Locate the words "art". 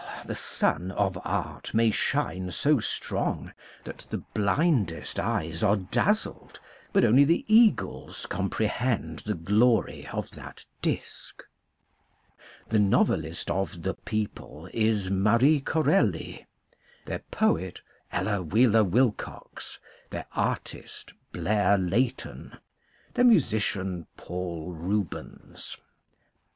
1.23-1.75